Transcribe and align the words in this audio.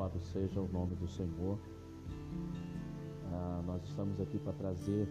Louvado 0.00 0.18
seja 0.32 0.58
o 0.58 0.68
nome 0.68 0.96
do 0.96 1.06
Senhor. 1.06 1.58
Ah, 3.34 3.62
nós 3.66 3.84
estamos 3.84 4.18
aqui 4.18 4.38
para 4.38 4.54
trazer 4.54 5.06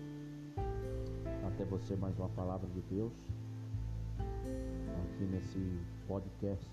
até 1.46 1.64
você 1.66 1.96
mais 1.96 2.18
uma 2.18 2.30
palavra 2.30 2.68
de 2.70 2.82
Deus 2.90 3.14
aqui 4.18 5.26
nesse 5.26 5.80
podcast 6.08 6.68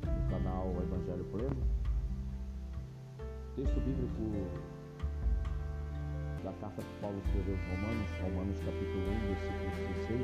do 0.00 0.28
canal 0.28 0.74
Evangelho 0.82 1.24
Pleno. 1.26 1.62
Texto 3.54 3.76
bíblico 3.76 4.50
da 6.42 6.52
carta 6.54 6.82
que 6.82 7.00
Paulo 7.00 7.18
escreveu 7.26 7.54
aos 7.54 7.64
Romanos, 7.68 8.10
Romanos 8.22 8.58
capítulo 8.58 9.04
1, 9.06 9.20
versículo 9.28 9.70
16, 10.08 10.20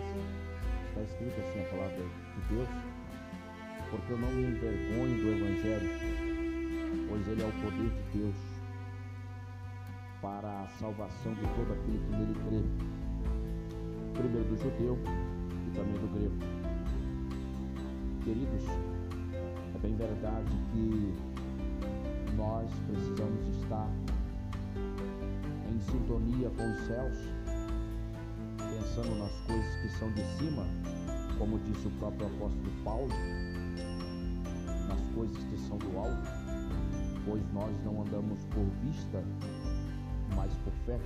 está 0.88 1.02
escrito 1.02 1.40
assim 1.40 1.60
a 1.60 1.70
palavra 1.70 1.96
de 1.96 2.52
Deus, 2.52 2.68
porque 3.92 4.12
eu 4.12 4.18
não 4.18 4.32
me 4.32 4.42
envergonho 4.42 5.16
do 5.18 5.28
Evangelho 5.36 6.29
pois 7.20 7.28
ele 7.28 7.42
é 7.42 7.46
o 7.46 7.52
poder 7.52 7.90
de 7.90 8.18
Deus 8.18 8.36
para 10.22 10.62
a 10.62 10.68
salvação 10.68 11.34
de 11.34 11.40
todo 11.40 11.72
aquele 11.72 11.98
que 11.98 12.12
nele 12.12 12.34
crê, 12.48 12.62
primeiro 14.14 14.48
do 14.48 14.56
judeu 14.56 14.98
e 15.66 15.70
também 15.76 15.94
do 15.94 16.08
grego. 16.14 16.34
Queridos, 18.24 18.64
é 19.74 19.78
bem 19.82 19.96
verdade 19.96 20.50
que 20.72 21.14
nós 22.36 22.70
precisamos 22.86 23.48
estar 23.58 23.88
em 25.70 25.80
sintonia 25.80 26.50
com 26.50 26.70
os 26.70 26.80
céus, 26.86 27.18
pensando 28.56 29.18
nas 29.18 29.32
coisas 29.40 29.74
que 29.82 29.88
são 29.98 30.10
de 30.12 30.24
cima, 30.38 30.64
como 31.38 31.58
disse 31.60 31.86
o 31.86 31.90
próprio 31.92 32.26
apóstolo 32.26 32.70
Paulo, 32.84 33.08
nas 34.88 35.00
coisas 35.14 35.36
que 35.44 35.58
são 35.58 35.78
do 35.78 35.98
alto 35.98 36.39
pois 37.30 37.52
nós 37.52 37.72
não 37.84 38.02
andamos 38.02 38.44
por 38.46 38.64
vista, 38.82 39.22
mas 40.34 40.52
por 40.64 40.72
fé. 40.84 40.98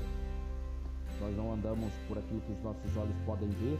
Nós 1.20 1.36
não 1.36 1.53
andamos 1.53 1.92
por 2.08 2.16
aquilo 2.16 2.41
que 2.41 2.53
os 2.53 2.62
nossos 2.62 2.97
olhos 2.97 3.16
podem 3.27 3.50
ver, 3.50 3.78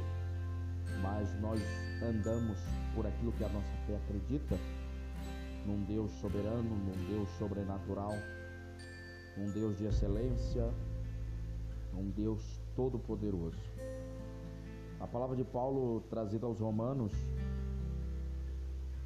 mas 1.01 1.41
nós 1.41 1.59
andamos 2.03 2.59
por 2.95 3.07
aquilo 3.07 3.33
que 3.33 3.45
a 3.45 3.49
nossa 3.49 3.73
fé 3.87 3.97
acredita, 3.97 4.59
num 5.65 5.85
Deus 5.85 6.13
soberano, 6.21 6.63
num 6.63 7.07
Deus 7.09 7.29
sobrenatural, 7.39 8.13
num 9.39 9.51
Deus 9.51 9.79
de 9.79 9.87
excelência, 9.87 10.71
num 11.95 12.11
Deus 12.11 12.61
todo-poderoso. 12.77 13.57
A 15.01 15.07
palavra 15.07 15.35
de 15.35 15.45
Paulo 15.45 16.03
trazida 16.11 16.45
aos 16.45 16.61
Romanos, 16.61 17.13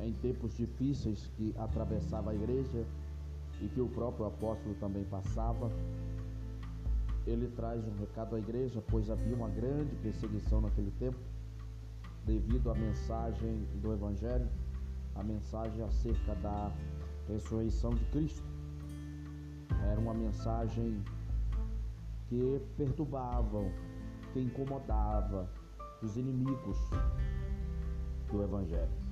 em 0.01 0.13
tempos 0.15 0.57
difíceis 0.57 1.31
que 1.37 1.55
atravessava 1.57 2.33
a 2.33 2.35
igreja, 2.35 2.85
e 3.61 3.69
que 3.69 3.81
o 3.81 3.89
próprio 3.89 4.27
apóstolo 4.27 4.75
também 4.77 5.05
passava, 5.05 5.71
ele 7.27 7.49
traz 7.49 7.87
um 7.87 7.99
recado 7.99 8.37
à 8.37 8.39
igreja, 8.39 8.83
pois 8.89 9.11
havia 9.11 9.35
uma 9.35 9.49
grande 9.49 9.95
perseguição 9.97 10.61
naquele 10.61 10.91
tempo, 10.93 11.19
devido 12.25 12.71
à 12.71 12.75
mensagem 12.75 13.67
do 13.83 13.93
Evangelho, 13.93 14.49
a 15.15 15.23
mensagem 15.23 15.83
acerca 15.83 16.35
da 16.37 16.73
ressurreição 17.29 17.91
de 17.91 18.05
Cristo. 18.07 18.43
Era 19.91 20.01
uma 20.01 20.15
mensagem 20.15 21.03
que 22.29 22.61
perturbava, 22.77 23.65
que 24.33 24.41
incomodava 24.41 25.49
os 26.03 26.17
inimigos 26.17 26.79
do 28.31 28.43
Evangelho. 28.43 29.09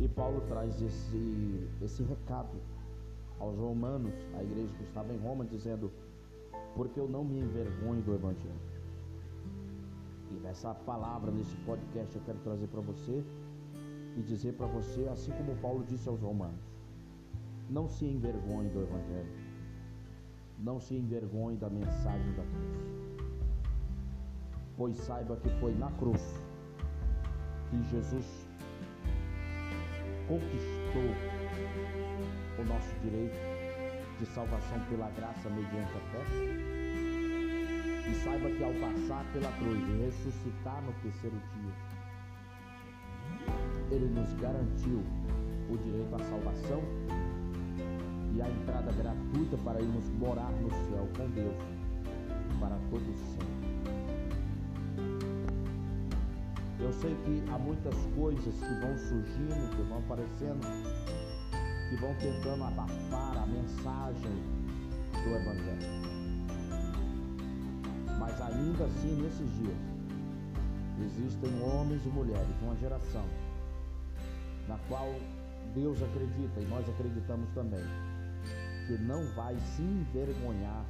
E 0.00 0.08
Paulo 0.08 0.40
traz 0.48 0.80
esse, 0.80 1.68
esse 1.80 2.02
recado 2.02 2.58
aos 3.38 3.56
romanos, 3.56 4.12
a 4.36 4.42
igreja 4.42 4.72
que 4.76 4.84
estava 4.84 5.12
em 5.12 5.18
Roma, 5.18 5.44
dizendo: 5.44 5.92
Porque 6.74 6.98
eu 6.98 7.08
não 7.08 7.24
me 7.24 7.38
envergonho 7.38 8.02
do 8.02 8.14
Evangelho. 8.14 8.72
E 10.30 10.34
nessa 10.40 10.74
palavra, 10.74 11.30
nesse 11.30 11.54
podcast, 11.56 12.14
eu 12.16 12.22
quero 12.24 12.38
trazer 12.38 12.66
para 12.68 12.80
você 12.80 13.24
e 14.16 14.22
dizer 14.22 14.54
para 14.54 14.66
você, 14.66 15.08
assim 15.08 15.32
como 15.32 15.56
Paulo 15.56 15.84
disse 15.84 16.08
aos 16.08 16.20
romanos: 16.20 16.60
Não 17.68 17.88
se 17.88 18.04
envergonhe 18.04 18.70
do 18.70 18.82
Evangelho. 18.82 19.42
Não 20.58 20.78
se 20.78 20.94
envergonhe 20.94 21.56
da 21.56 21.68
mensagem 21.68 22.32
da 22.34 22.42
cruz. 22.44 22.92
Pois 24.76 24.96
saiba 24.96 25.36
que 25.36 25.48
foi 25.60 25.74
na 25.74 25.90
cruz 25.92 26.40
que 27.68 27.82
Jesus 27.84 28.41
conquistou 30.26 31.10
o 32.58 32.64
nosso 32.64 32.94
direito 33.02 33.36
de 34.18 34.26
salvação 34.26 34.78
pela 34.88 35.08
graça 35.10 35.48
mediante 35.50 35.92
a 35.96 36.00
fé. 36.10 36.22
E 38.10 38.14
saiba 38.16 38.50
que 38.50 38.64
ao 38.64 38.72
passar 38.74 39.24
pela 39.32 39.50
cruz 39.52 39.78
e 39.88 40.04
ressuscitar 40.04 40.82
no 40.82 40.92
terceiro 41.02 41.36
dia, 41.54 41.72
Ele 43.90 44.06
nos 44.06 44.32
garantiu 44.34 45.02
o 45.70 45.76
direito 45.78 46.14
à 46.14 46.18
salvação 46.18 46.82
e 48.34 48.42
a 48.42 48.48
entrada 48.48 48.92
gratuita 48.92 49.56
para 49.64 49.80
irmos 49.80 50.08
morar 50.10 50.50
no 50.52 50.70
céu 50.70 51.08
com 51.16 51.28
Deus 51.30 51.56
para 52.60 52.76
todos 52.90 53.16
sempre. 53.16 53.51
Eu 56.82 56.92
sei 56.92 57.14
que 57.24 57.42
há 57.50 57.58
muitas 57.58 57.94
coisas 58.16 58.54
que 58.54 58.74
vão 58.80 58.98
surgindo, 58.98 59.76
que 59.76 59.82
vão 59.82 59.98
aparecendo 59.98 60.60
que 61.92 61.96
vão 61.96 62.14
tentando 62.14 62.64
abafar 62.64 63.36
a 63.36 63.46
mensagem 63.46 64.32
do 65.12 65.34
Evangelho. 65.36 66.02
Mas 68.18 68.40
ainda 68.40 68.84
assim, 68.86 69.20
nesses 69.20 69.54
dias, 69.58 69.76
existem 71.04 71.62
homens 71.62 72.02
e 72.06 72.08
mulheres, 72.08 72.56
uma 72.62 72.74
geração, 72.76 73.26
na 74.66 74.78
qual 74.88 75.14
Deus 75.74 76.02
acredita 76.02 76.60
e 76.60 76.64
nós 76.64 76.88
acreditamos 76.88 77.50
também, 77.50 77.84
que 78.86 78.96
não 79.02 79.22
vai 79.34 79.54
se 79.76 79.82
envergonhar 79.82 80.86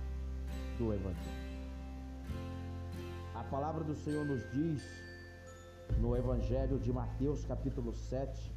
do 0.78 0.94
Evangelho. 0.94 1.42
A 3.34 3.42
palavra 3.42 3.82
do 3.82 3.96
Senhor 3.96 4.24
nos 4.24 4.40
diz 4.52 4.84
no 5.98 6.16
Evangelho 6.16 6.78
de 6.78 6.92
Mateus, 6.92 7.44
capítulo 7.44 7.92
7, 7.92 8.52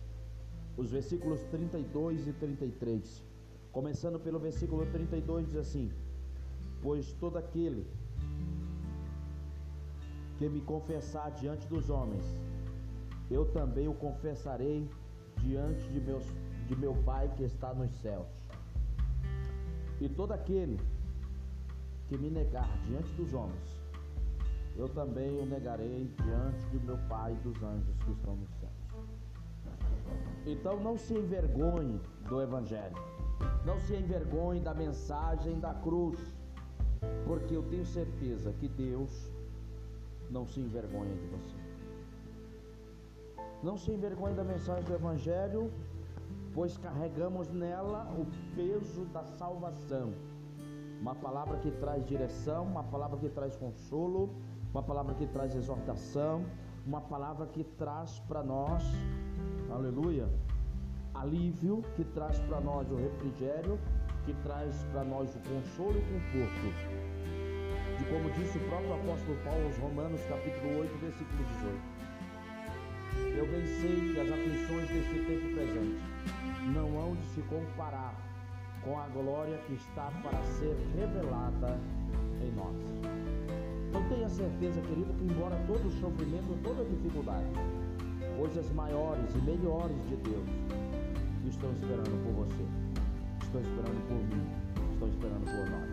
os 0.78 0.92
versículos 0.92 1.42
32 1.52 2.28
e 2.28 2.34
33. 2.34 3.24
Começando 3.72 4.20
pelo 4.20 4.40
versículo 4.40 4.86
32, 4.86 5.48
diz 5.48 5.56
assim: 5.56 5.92
Pois 6.82 7.14
todo 7.14 7.38
aquele 7.38 7.88
que 10.38 10.50
me 10.50 10.62
confessar 10.62 11.32
diante 11.32 11.68
dos 11.68 11.90
homens, 11.90 12.26
eu 13.30 13.46
também 13.52 13.88
o 13.88 13.94
confessarei 13.94 14.90
diante 15.38 15.88
de, 15.90 16.00
meus, 16.00 16.26
de 16.68 16.76
meu 16.76 16.94
Pai 17.04 17.32
que 17.36 17.44
está 17.44 17.74
nos 17.74 17.92
céus. 18.02 18.28
E 20.00 20.10
todo 20.10 20.34
aquele 20.34 20.80
que 22.08 22.18
me 22.18 22.30
negar 22.30 22.70
diante 22.86 23.12
dos 23.14 23.34
homens, 23.34 23.85
eu 24.78 24.90
também 24.90 25.40
o 25.40 25.46
negarei 25.46 26.12
diante 26.22 26.66
de 26.70 26.80
meu 26.80 26.98
Pai 27.10 27.34
e 27.34 27.48
dos 27.48 27.62
anjos 27.64 27.96
que 28.04 28.12
estão 28.12 28.36
nos 28.36 28.50
céus. 28.60 28.74
Então 30.46 30.80
não 30.80 30.98
se 30.98 31.14
envergonhe 31.14 32.00
do 32.28 32.42
Evangelho, 32.42 32.96
não 33.66 33.80
se 33.80 33.96
envergonhe 33.96 34.60
da 34.60 34.74
mensagem 34.74 35.60
da 35.60 35.74
cruz, 35.74 36.20
porque 37.26 37.56
eu 37.56 37.64
tenho 37.64 37.86
certeza 37.86 38.52
que 38.54 38.68
Deus 38.68 39.32
não 40.30 40.46
se 40.46 40.60
envergonha 40.60 41.16
de 41.16 41.28
você. 41.28 41.56
Não 43.64 43.78
se 43.78 43.92
envergonhe 43.92 44.36
da 44.36 44.44
mensagem 44.44 44.84
do 44.84 44.94
Evangelho, 44.94 45.72
pois 46.54 46.78
carregamos 46.78 47.50
nela 47.52 48.08
o 48.18 48.26
peso 48.56 49.06
da 49.06 49.24
salvação. 49.24 50.14
Uma 51.02 51.16
palavra 51.16 51.58
que 51.58 51.72
traz 51.72 52.06
direção, 52.06 52.64
uma 52.64 52.84
palavra 52.84 53.18
que 53.18 53.30
traz 53.30 53.56
consolo, 53.56 54.30
uma 54.76 54.84
palavra 54.84 55.14
que 55.14 55.26
traz 55.26 55.56
exortação, 55.56 56.46
uma 56.86 57.00
palavra 57.00 57.48
que 57.48 57.64
traz 57.64 58.20
para 58.28 58.44
nós 58.44 58.84
aleluia, 59.72 60.28
alívio, 61.14 61.82
que 61.96 62.04
traz 62.04 62.38
para 62.40 62.60
nós 62.60 62.92
o 62.92 62.96
refrigério, 62.98 63.80
que 64.26 64.34
traz 64.44 64.84
para 64.92 65.06
nós 65.06 65.34
o 65.34 65.40
consolo 65.40 65.96
e 65.96 66.00
o 66.00 66.20
conforto. 66.34 66.92
De 67.98 68.04
como 68.10 68.30
disse 68.32 68.58
o 68.58 68.68
próprio 68.68 68.96
apóstolo 68.96 69.38
Paulo 69.46 69.64
aos 69.64 69.78
Romanos, 69.78 70.22
capítulo 70.26 70.80
8, 70.82 70.98
versículo 70.98 71.44
18. 73.14 73.38
Eu 73.38 73.48
bem 73.48 73.66
sei 73.66 74.14
que 74.14 74.20
as 74.20 74.30
aflições 74.30 74.90
deste 74.90 75.26
tempo 75.26 75.56
presente 75.56 76.02
não 76.74 77.00
hão 77.00 77.16
de 77.16 77.26
se 77.28 77.42
comparar 77.44 78.14
com 78.84 79.00
a 79.00 79.08
glória 79.08 79.58
que 79.68 79.74
está 79.76 80.12
para 80.22 80.44
ser 80.44 80.76
revelada 80.98 81.80
em 82.42 82.52
nós. 82.52 83.35
Então 83.96 84.10
tenha 84.10 84.28
certeza, 84.28 84.82
querido, 84.82 85.14
que 85.14 85.24
embora 85.24 85.56
todo 85.68 85.88
o 85.88 85.92
sofrimento, 86.02 86.60
toda 86.62 86.82
a 86.82 86.86
dificuldade, 86.86 87.48
coisas 88.38 88.70
maiores 88.74 89.34
e 89.34 89.38
melhores 89.38 89.96
de 90.10 90.18
Deus 90.18 90.44
estão 91.48 91.72
esperando 91.72 92.12
por 92.26 92.44
você. 92.44 92.66
estão 93.42 93.62
esperando 93.62 94.08
por 94.10 94.18
mim, 94.18 94.44
estão 94.92 95.08
esperando 95.08 95.46
por 95.46 95.70
nós. 95.72 95.90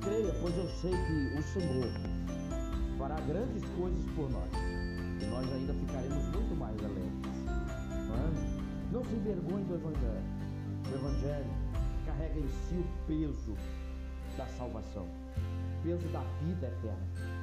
Creia, 0.00 0.34
pois 0.40 0.58
eu 0.58 0.68
sei 0.70 0.90
que 0.90 1.38
o 1.38 1.42
Senhor 1.42 1.88
fará 2.98 3.20
grandes 3.28 3.62
coisas 3.78 4.04
por 4.16 4.28
nós 4.32 4.50
e 5.22 5.26
nós 5.26 5.52
ainda 5.52 5.72
ficaremos 5.72 6.24
muito 6.34 6.58
mais 6.58 6.76
alegres. 6.82 7.12
Não, 8.08 8.16
é? 8.16 8.90
não 8.90 9.04
se 9.04 9.14
envergonhe 9.14 9.64
do 9.66 9.74
Evangelho. 9.76 10.24
O 10.90 10.94
Evangelho 10.96 11.50
carrega 12.04 12.40
em 12.40 12.48
si 12.48 12.74
o 12.74 13.06
peso 13.06 13.54
da 14.36 14.46
salvação, 14.46 15.06
peso 15.82 16.06
da 16.08 16.20
vida 16.42 16.66
eterna. 16.66 17.40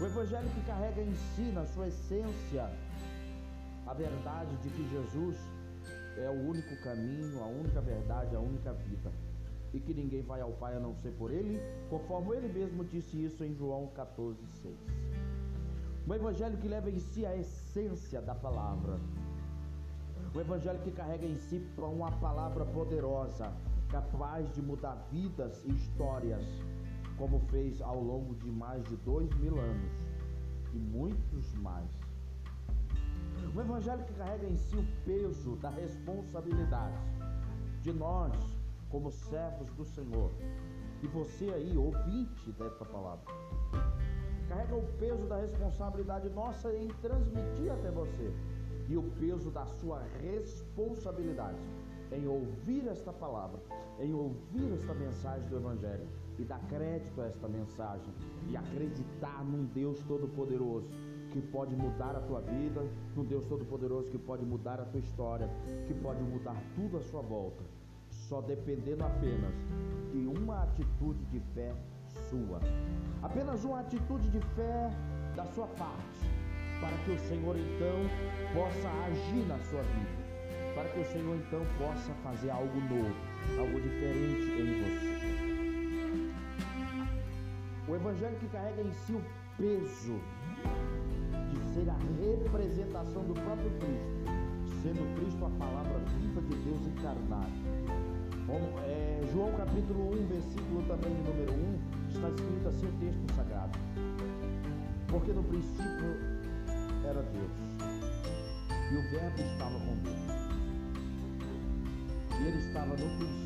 O 0.00 0.04
Evangelho 0.04 0.48
que 0.50 0.60
carrega 0.66 1.00
em 1.00 1.14
si, 1.14 1.52
na 1.54 1.64
sua 1.64 1.88
essência, 1.88 2.70
a 3.86 3.94
verdade 3.94 4.54
de 4.56 4.68
que 4.68 4.88
Jesus 4.90 5.36
é 6.18 6.28
o 6.28 6.48
único 6.48 6.76
caminho, 6.82 7.42
a 7.42 7.46
única 7.46 7.80
verdade, 7.80 8.36
a 8.36 8.40
única 8.40 8.72
vida. 8.72 9.10
E 9.72 9.80
que 9.80 9.94
ninguém 9.94 10.22
vai 10.22 10.40
ao 10.40 10.52
Pai 10.52 10.76
a 10.76 10.80
não 10.80 10.94
ser 10.94 11.12
por 11.12 11.30
Ele, 11.30 11.60
conforme 11.88 12.36
Ele 12.36 12.48
mesmo 12.48 12.84
disse 12.84 13.24
isso 13.24 13.42
em 13.44 13.54
João 13.54 13.88
14, 13.94 14.38
6. 14.62 14.74
O 16.06 16.14
Evangelho 16.14 16.56
que 16.58 16.68
leva 16.68 16.90
em 16.90 17.00
si 17.00 17.26
a 17.26 17.36
essência 17.36 18.20
da 18.20 18.34
palavra. 18.34 18.98
O 20.34 20.40
Evangelho 20.40 20.78
que 20.80 20.90
carrega 20.90 21.26
em 21.26 21.36
si 21.36 21.66
uma 21.78 22.12
palavra 22.12 22.64
poderosa, 22.66 23.52
capaz 23.90 24.52
de 24.54 24.62
mudar 24.62 25.08
vidas 25.10 25.64
e 25.64 25.72
histórias 25.72 26.44
como 27.16 27.40
fez 27.50 27.80
ao 27.80 28.02
longo 28.02 28.34
de 28.34 28.50
mais 28.50 28.84
de 28.84 28.96
dois 28.96 29.32
mil 29.36 29.58
anos 29.58 29.92
e 30.72 30.78
muitos 30.78 31.54
mais. 31.54 31.90
Um 33.54 33.60
evangelho 33.60 34.04
que 34.04 34.12
carrega 34.14 34.46
em 34.46 34.56
si 34.56 34.76
o 34.76 34.86
peso 35.04 35.56
da 35.56 35.70
responsabilidade 35.70 36.98
de 37.82 37.92
nós, 37.92 38.32
como 38.90 39.10
servos 39.10 39.72
do 39.72 39.84
Senhor, 39.84 40.30
e 41.02 41.06
você 41.06 41.50
aí, 41.50 41.76
ouvinte 41.76 42.52
desta 42.52 42.84
palavra, 42.84 43.24
carrega 44.48 44.74
o 44.74 44.86
peso 44.98 45.26
da 45.26 45.40
responsabilidade 45.40 46.28
nossa 46.30 46.72
em 46.74 46.88
transmitir 47.00 47.70
até 47.70 47.90
você 47.90 48.32
e 48.88 48.96
o 48.96 49.02
peso 49.18 49.50
da 49.50 49.66
sua 49.66 50.02
responsabilidade 50.20 51.58
em 52.12 52.26
ouvir 52.26 52.86
esta 52.88 53.12
palavra, 53.12 53.60
em 53.98 54.14
ouvir 54.14 54.72
esta 54.74 54.94
mensagem 54.94 55.48
do 55.48 55.56
Evangelho 55.56 56.06
e 56.38 56.44
dar 56.44 56.60
crédito 56.68 57.20
a 57.20 57.26
esta 57.26 57.48
mensagem 57.48 58.12
e 58.48 58.56
acreditar 58.56 59.44
num 59.44 59.64
Deus 59.66 60.02
Todo-Poderoso 60.02 60.88
que 61.30 61.40
pode 61.40 61.74
mudar 61.74 62.16
a 62.16 62.20
tua 62.20 62.40
vida, 62.40 62.86
num 63.14 63.24
Deus 63.24 63.44
Todo-Poderoso 63.46 64.10
que 64.10 64.18
pode 64.18 64.44
mudar 64.44 64.80
a 64.80 64.84
tua 64.84 65.00
história, 65.00 65.48
que 65.86 65.94
pode 65.94 66.22
mudar 66.22 66.56
tudo 66.74 66.96
à 66.96 67.00
sua 67.00 67.20
volta, 67.20 67.62
só 68.10 68.40
dependendo 68.40 69.04
apenas 69.04 69.54
de 70.12 70.26
uma 70.26 70.62
atitude 70.62 71.24
de 71.26 71.40
fé 71.54 71.74
sua. 72.30 72.60
Apenas 73.22 73.64
uma 73.64 73.80
atitude 73.80 74.28
de 74.30 74.40
fé 74.54 74.90
da 75.34 75.44
sua 75.46 75.66
parte, 75.66 76.30
para 76.80 76.96
que 77.04 77.10
o 77.10 77.18
Senhor 77.18 77.56
então 77.56 78.54
possa 78.54 78.88
agir 79.06 79.46
na 79.46 79.58
sua 79.58 79.82
vida 79.82 80.26
para 80.76 80.90
que 80.90 81.00
o 81.00 81.04
Senhor 81.06 81.36
então 81.36 81.62
possa 81.78 82.12
fazer 82.22 82.50
algo 82.50 82.78
novo, 82.80 83.16
algo 83.58 83.80
diferente 83.80 84.60
em 84.60 84.82
você. 84.82 85.35
O 87.88 87.94
Evangelho 87.94 88.36
que 88.40 88.48
carrega 88.48 88.82
em 88.82 88.92
si 88.92 89.12
o 89.12 89.22
peso 89.56 90.20
de 91.50 91.60
ser 91.72 91.88
a 91.88 91.96
representação 92.20 93.22
do 93.22 93.34
próprio 93.34 93.70
Cristo, 93.78 94.26
sendo 94.82 95.14
Cristo 95.14 95.44
a 95.44 95.50
palavra 95.50 96.00
viva 96.18 96.40
de 96.40 96.56
Deus 96.64 96.80
encarnado. 96.80 97.52
É, 98.84 99.20
João 99.32 99.52
capítulo 99.52 100.10
1, 100.14 100.26
versículo 100.26 100.82
também 100.88 101.14
número 101.14 101.52
1, 101.52 101.78
está 102.08 102.28
escrito 102.28 102.68
assim 102.68 102.86
o 102.86 102.92
texto 102.98 103.36
sagrado. 103.36 103.78
Porque 105.06 105.32
no 105.32 105.44
princípio 105.44 106.16
era 107.04 107.22
Deus, 107.22 107.52
e 108.90 108.96
o 108.96 109.02
Verbo 109.10 109.42
estava 109.42 109.78
com 109.78 109.94
Deus, 110.02 110.18
e 112.40 112.46
ele 112.48 112.58
estava 112.58 112.88
no 112.88 112.96
princípio 112.96 113.45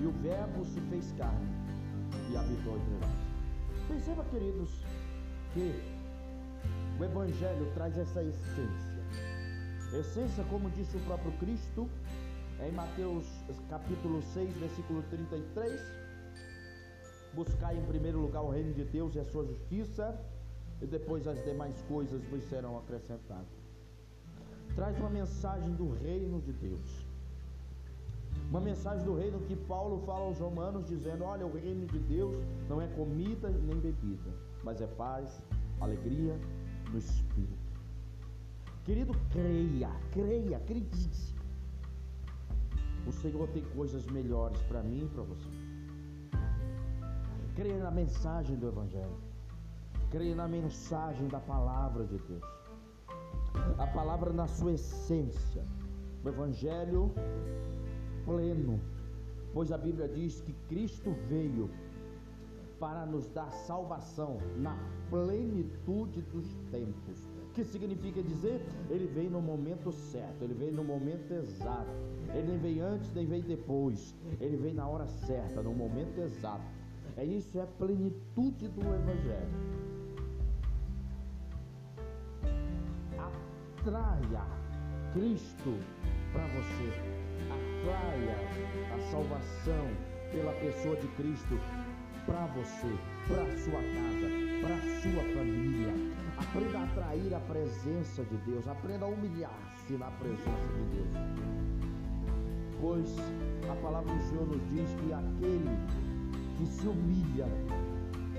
e 0.00 0.06
o 0.06 0.10
Verbo 0.22 0.64
se 0.64 0.80
fez 0.82 1.12
carne 1.12 1.48
e 2.30 2.36
habitou 2.36 2.76
entre 2.76 2.94
nós. 3.00 3.26
Perceba, 3.88 4.24
queridos, 4.24 4.70
que 5.52 5.72
o 6.98 7.04
Evangelho 7.04 7.70
traz 7.74 7.96
essa 7.96 8.22
essência. 8.22 8.96
Essência, 9.92 10.44
como 10.44 10.68
disse 10.70 10.96
o 10.96 11.00
próprio 11.00 11.32
Cristo, 11.38 11.88
em 12.60 12.72
Mateus 12.72 13.26
capítulo 13.70 14.22
6, 14.22 14.56
versículo 14.56 15.02
33. 15.10 15.80
Buscai 17.34 17.76
em 17.76 17.84
primeiro 17.84 18.18
lugar 18.18 18.42
o 18.42 18.50
reino 18.50 18.72
de 18.72 18.84
Deus 18.84 19.14
e 19.14 19.20
a 19.20 19.24
sua 19.24 19.44
justiça, 19.44 20.18
e 20.80 20.86
depois 20.86 21.26
as 21.26 21.42
demais 21.44 21.80
coisas 21.82 22.22
vos 22.24 22.42
serão 22.48 22.78
acrescentadas. 22.78 23.46
Traz 24.74 24.98
uma 24.98 25.10
mensagem 25.10 25.72
do 25.74 25.90
reino 25.92 26.40
de 26.40 26.52
Deus 26.52 27.05
uma 28.50 28.60
mensagem 28.60 29.04
do 29.04 29.14
reino 29.14 29.40
que 29.40 29.56
Paulo 29.56 30.02
fala 30.06 30.24
aos 30.26 30.38
romanos, 30.38 30.86
dizendo: 30.86 31.24
Olha, 31.24 31.44
o 31.44 31.52
reino 31.52 31.86
de 31.86 31.98
Deus 31.98 32.36
não 32.68 32.80
é 32.80 32.86
comida 32.86 33.48
nem 33.50 33.78
bebida, 33.78 34.30
mas 34.62 34.80
é 34.80 34.86
paz, 34.86 35.42
alegria 35.80 36.38
no 36.90 36.98
espírito. 36.98 37.66
Querido, 38.84 39.12
creia, 39.30 39.90
creia, 40.12 40.58
acredite. 40.58 41.34
O 43.06 43.12
Senhor 43.12 43.48
tem 43.48 43.64
coisas 43.74 44.06
melhores 44.06 44.60
para 44.62 44.82
mim 44.82 45.04
e 45.04 45.08
para 45.08 45.22
você. 45.22 45.48
Creia 47.56 47.78
na 47.78 47.90
mensagem 47.90 48.56
do 48.56 48.68
Evangelho. 48.68 49.18
Creia 50.10 50.34
na 50.36 50.46
mensagem 50.46 51.26
da 51.28 51.40
palavra 51.40 52.04
de 52.04 52.18
Deus. 52.18 52.42
A 53.78 53.86
palavra 53.88 54.32
na 54.32 54.46
sua 54.46 54.72
essência. 54.72 55.64
O 56.24 56.28
Evangelho 56.28 57.12
pleno, 58.26 58.80
pois 59.54 59.72
a 59.72 59.78
Bíblia 59.78 60.08
diz 60.08 60.40
que 60.42 60.52
Cristo 60.68 61.14
veio 61.28 61.70
para 62.78 63.06
nos 63.06 63.28
dar 63.30 63.50
salvação 63.50 64.38
na 64.56 64.76
plenitude 65.08 66.20
dos 66.22 66.46
tempos. 66.70 67.26
Que 67.54 67.64
significa 67.64 68.22
dizer? 68.22 68.60
Ele 68.90 69.06
veio 69.06 69.30
no 69.30 69.40
momento 69.40 69.90
certo, 69.90 70.42
ele 70.42 70.52
veio 70.52 70.72
no 70.72 70.84
momento 70.84 71.32
exato. 71.32 71.90
Ele 72.34 72.48
nem 72.48 72.58
veio 72.58 72.84
antes, 72.84 73.10
nem 73.14 73.24
veio 73.24 73.44
depois. 73.44 74.14
Ele 74.38 74.58
veio 74.58 74.74
na 74.74 74.86
hora 74.86 75.06
certa, 75.06 75.62
no 75.62 75.72
momento 75.72 76.18
exato. 76.20 76.64
É 77.16 77.24
isso, 77.24 77.58
é 77.58 77.62
a 77.62 77.66
plenitude 77.66 78.68
do 78.68 78.80
Evangelho. 78.82 79.86
Atraia 83.16 84.44
Cristo 85.14 85.78
para 86.32 86.46
você 86.48 87.15
atraia 87.86 88.36
a 88.94 89.10
salvação 89.10 89.86
pela 90.32 90.52
pessoa 90.54 90.96
de 90.96 91.06
Cristo 91.08 91.58
para 92.26 92.46
você, 92.46 92.92
para 93.28 93.44
sua 93.58 93.80
casa, 93.80 94.28
para 94.60 94.76
sua 95.00 95.22
família. 95.34 95.92
Aprenda 96.36 96.78
a 96.78 96.84
atrair 96.84 97.34
a 97.34 97.40
presença 97.40 98.24
de 98.24 98.36
Deus, 98.38 98.66
aprenda 98.66 99.06
a 99.06 99.08
humilhar-se 99.08 99.92
na 99.94 100.10
presença 100.12 100.66
de 100.76 100.96
Deus. 100.96 101.14
Pois 102.80 103.16
a 103.70 103.74
palavra 103.76 104.12
do 104.12 104.22
Senhor 104.24 104.46
nos 104.48 104.68
diz 104.70 104.90
que 105.00 105.12
aquele 105.12 105.70
que 106.58 106.66
se 106.66 106.88
humilha, 106.88 107.46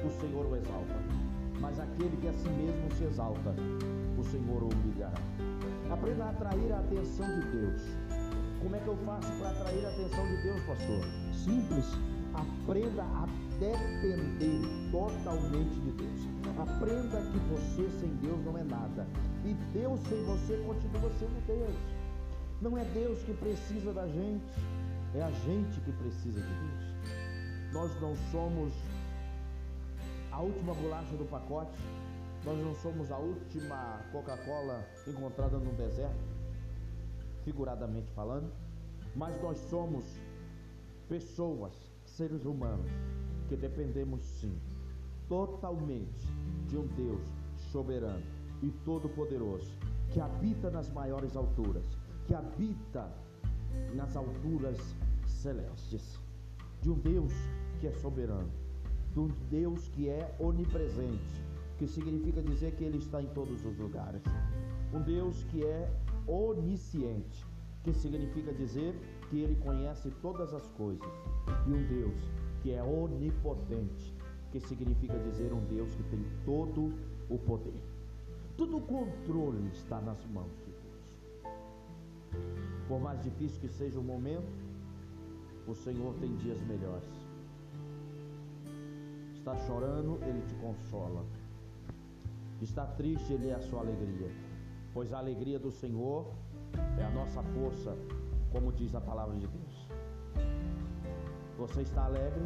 o 0.06 0.10
Senhor 0.20 0.46
o 0.46 0.56
exalta. 0.56 0.96
Mas 1.60 1.80
aquele 1.80 2.16
que 2.18 2.28
a 2.28 2.34
si 2.34 2.50
mesmo 2.50 2.92
se 2.92 3.06
exalta, 3.06 3.56
o 4.18 4.24
Senhor 4.24 4.62
o 4.62 4.70
humilhará. 4.70 5.18
Aprenda 5.90 6.26
a 6.26 6.30
atrair 6.30 6.72
a 6.72 6.80
atenção 6.80 7.26
de 7.40 7.48
Deus 7.48 7.82
como 8.68 8.76
é 8.76 8.80
que 8.82 8.88
eu 8.88 8.98
faço 9.06 9.32
para 9.40 9.50
atrair 9.52 9.86
a 9.86 9.90
atenção 9.90 10.28
de 10.28 10.44
Deus, 10.44 10.62
pastor? 10.64 11.02
Simples. 11.32 11.86
Aprenda 12.34 13.02
a 13.02 13.26
depender 13.58 14.62
totalmente 14.92 15.80
de 15.80 15.92
Deus. 15.92 16.20
Aprenda 16.60 17.22
que 17.32 17.38
você 17.50 17.90
sem 17.98 18.10
Deus 18.18 18.44
não 18.44 18.58
é 18.58 18.64
nada. 18.66 19.08
E 19.46 19.54
Deus 19.72 20.02
sem 20.02 20.22
você 20.26 20.58
continua 20.58 21.10
sendo 21.18 21.48
Deus. 21.48 21.76
Não 22.62 22.78
é 22.78 22.84
Deus 22.84 23.24
que 23.24 23.34
precisa 23.36 23.94
da 23.94 24.06
gente, 24.06 24.60
é 25.16 25.22
a 25.22 25.32
gente 25.32 25.80
que 25.80 25.92
precisa 25.94 26.42
de 26.42 26.48
Deus. 26.48 27.72
Nós 27.72 28.02
não 28.02 28.18
somos 28.34 28.74
a 30.30 30.42
última 30.42 30.74
bolacha 30.74 31.16
do 31.16 31.24
pacote, 31.24 31.80
nós 32.44 32.60
não 32.60 32.76
somos 32.76 33.14
a 33.14 33.18
última 33.18 34.02
Coca-Cola 34.12 34.86
encontrada 35.08 35.58
no 35.58 35.72
deserto 35.72 36.37
figuradamente 37.48 38.12
falando, 38.12 38.52
mas 39.16 39.42
nós 39.42 39.58
somos 39.70 40.04
pessoas, 41.08 41.74
seres 42.04 42.44
humanos, 42.44 42.92
que 43.48 43.56
dependemos 43.56 44.22
sim, 44.22 44.54
totalmente 45.30 46.28
de 46.68 46.78
um 46.78 46.86
Deus 46.88 47.26
soberano 47.72 48.26
e 48.62 48.70
todo-poderoso, 48.84 49.72
que 50.12 50.20
habita 50.20 50.70
nas 50.70 50.92
maiores 50.92 51.38
alturas, 51.38 51.86
que 52.26 52.34
habita 52.34 53.10
nas 53.96 54.18
alturas 54.18 54.78
celestes, 55.26 56.20
de 56.82 56.90
um 56.90 57.00
Deus 57.00 57.32
que 57.80 57.88
é 57.88 57.94
soberano, 57.94 58.52
de 59.14 59.20
um 59.22 59.30
Deus 59.50 59.88
que 59.88 60.10
é 60.10 60.36
onipresente, 60.38 61.42
que 61.78 61.88
significa 61.88 62.42
dizer 62.42 62.74
que 62.74 62.84
ele 62.84 62.98
está 62.98 63.22
em 63.22 63.28
todos 63.28 63.64
os 63.64 63.78
lugares. 63.78 64.22
Um 64.94 65.02
Deus 65.02 65.46
que 65.46 65.64
é 65.64 65.90
onisciente, 66.28 67.46
que 67.84 67.94
significa 67.94 68.54
dizer 68.54 68.94
que 69.30 69.40
ele 69.40 69.56
conhece 69.56 70.12
todas 70.22 70.54
as 70.54 70.68
coisas. 70.72 71.08
E 71.66 71.72
um 71.72 71.88
Deus 71.88 72.32
que 72.62 72.72
é 72.72 72.84
onipotente, 72.84 74.14
que 74.52 74.60
significa 74.60 75.18
dizer 75.20 75.54
um 75.54 75.64
Deus 75.66 75.94
que 75.96 76.04
tem 76.04 76.26
todo 76.46 76.94
o 77.30 77.38
poder. 77.38 77.82
Todo 78.58 78.78
o 78.78 78.82
controle 78.82 79.70
está 79.72 80.02
nas 80.02 80.26
mãos 80.26 80.52
de 80.66 80.72
Deus. 80.72 81.58
Por 82.88 83.00
mais 83.00 83.22
difícil 83.22 83.60
que 83.62 83.70
seja 83.70 84.00
o 84.00 84.04
momento, 84.04 84.52
o 85.68 85.76
Senhor 85.76 86.14
tem 86.16 86.36
dias 86.38 86.60
melhores. 86.62 87.10
Está 89.34 89.56
chorando, 89.66 90.20
Ele 90.24 90.42
te 90.42 90.56
consola. 90.56 91.26
Está 92.62 92.86
triste, 92.86 93.34
Ele 93.34 93.50
é 93.50 93.54
a 93.54 93.62
sua 93.62 93.82
alegria. 93.82 94.47
Pois 94.98 95.14
a 95.14 95.20
alegria 95.20 95.60
do 95.60 95.70
Senhor 95.70 96.26
é 97.00 97.04
a 97.06 97.10
nossa 97.12 97.44
força, 97.44 97.96
como 98.52 98.72
diz 98.72 98.96
a 98.96 99.00
palavra 99.00 99.36
de 99.36 99.46
Deus. 99.46 99.88
Você 101.56 101.82
está 101.84 102.06
alegre? 102.06 102.42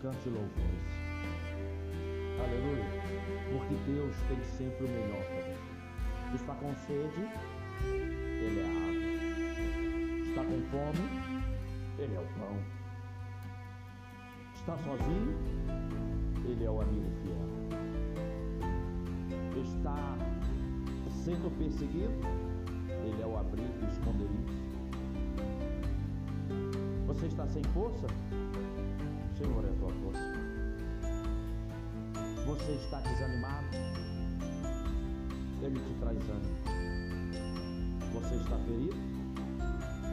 Cante 0.00 0.28
louvores. 0.28 0.92
Aleluia. 2.38 2.84
Porque 3.50 3.74
Deus 3.90 4.14
tem 4.28 4.40
sempre 4.56 4.86
o 4.86 4.88
melhor 4.88 5.20
para 5.24 5.42
você. 5.42 6.36
Está 6.36 6.54
com 6.54 6.72
sede? 6.76 7.28
Ele 7.82 8.60
é 8.60 8.64
a 8.64 8.70
água. 8.86 9.08
Está 10.28 10.44
com 10.44 10.62
fome? 10.70 11.04
Ele 11.98 12.14
é 12.14 12.20
o 12.20 12.26
pão. 12.38 12.56
Está 14.54 14.78
sozinho? 14.78 15.36
Ele 16.48 16.64
é 16.64 16.70
o 16.70 16.80
amigo 16.80 17.10
fiel. 17.20 17.48
Está 19.60 20.37
sendo 21.28 21.50
perseguido? 21.58 22.14
Ele 23.04 23.22
é 23.22 23.26
o 23.26 23.36
abrigo 23.36 23.68
e 23.82 23.92
esconderijo. 23.92 24.48
Você 27.06 27.26
está 27.26 27.46
sem 27.46 27.62
força? 27.64 28.06
O 28.06 29.36
Senhor 29.36 29.64
é 29.64 29.68
a 29.68 29.74
tua 29.74 29.90
força. 29.90 30.22
Você 32.46 32.72
está 32.72 33.00
desanimado? 33.00 33.66
Ele 35.62 35.78
te 35.80 35.94
traz 36.00 36.18
ânimo. 36.30 36.56
Você 38.14 38.34
está 38.36 38.56
ferido? 38.60 38.96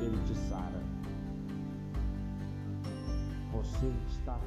Ele 0.02 0.18
te 0.26 0.36
sara. 0.50 0.84
Você 3.54 3.88
está 4.10 4.38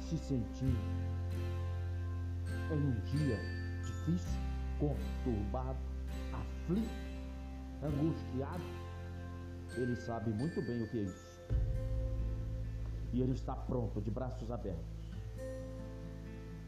se 0.00 0.16
sentindo 0.18 0.78
em 2.70 2.78
um 2.78 3.00
dia 3.06 3.55
difícil, 4.06 4.40
conturbado, 4.78 5.78
aflito, 6.32 6.88
angustiado? 7.82 8.62
Ele 9.76 9.96
sabe 9.96 10.30
muito 10.30 10.62
bem 10.62 10.82
o 10.82 10.88
que 10.88 10.98
é 10.98 11.02
isso. 11.02 11.40
E 13.12 13.20
ele 13.20 13.32
está 13.32 13.54
pronto, 13.54 14.00
de 14.00 14.10
braços 14.10 14.50
abertos 14.50 14.96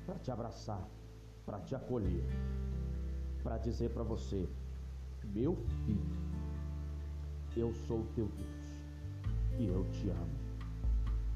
para 0.05 0.19
te 0.19 0.31
abraçar, 0.31 0.89
para 1.45 1.61
te 1.61 1.75
acolher, 1.75 2.25
para 3.43 3.59
dizer 3.59 3.91
para 3.91 4.03
você: 4.03 4.49
meu 5.25 5.57
filho, 5.85 6.17
eu 7.57 7.75
sou 7.87 8.01
o 8.01 8.07
teu 8.15 8.27
Deus 8.27 9.59
e 9.59 9.67
eu 9.67 9.85
te 9.91 10.09
amo 10.11 10.49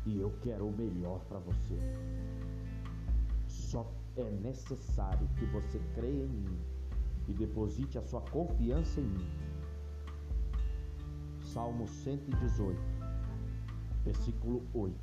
e 0.06 0.18
eu 0.18 0.32
quero 0.42 0.66
o 0.66 0.72
melhor 0.72 1.20
para 1.28 1.38
você. 1.38 1.78
Só 3.46 3.86
é 4.16 4.30
necessário 4.42 5.26
que 5.38 5.44
você 5.46 5.80
creia 5.94 6.24
em 6.24 6.28
mim 6.28 6.60
e 7.28 7.32
deposite 7.32 7.98
a 7.98 8.02
sua 8.02 8.20
confiança 8.20 9.00
em 9.00 9.06
mim. 9.06 9.30
Salmo 11.40 11.86
118, 11.86 12.78
versículo 14.04 14.62
8. 14.74 14.96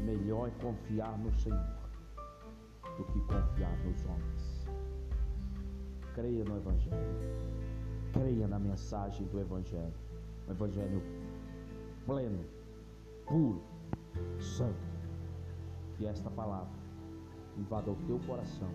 Melhor 0.00 0.48
é 0.48 0.50
confiar 0.62 1.18
no 1.18 1.32
Senhor 1.32 1.78
do 2.96 3.04
que 3.04 3.20
confiar 3.20 3.76
nos 3.84 4.04
homens. 4.04 4.66
Creia 6.14 6.44
no 6.44 6.56
Evangelho. 6.56 7.18
Creia 8.12 8.48
na 8.48 8.58
mensagem 8.58 9.26
do 9.26 9.40
Evangelho. 9.40 9.94
O 10.46 10.50
Evangelho 10.50 11.02
pleno, 12.06 12.44
puro, 13.26 13.62
santo. 14.40 14.88
Que 15.96 16.06
esta 16.06 16.30
palavra 16.30 16.77
invada 17.58 17.90
o 17.90 17.96
teu 18.06 18.18
coração. 18.20 18.70